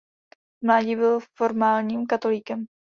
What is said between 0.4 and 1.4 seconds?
V mládí byl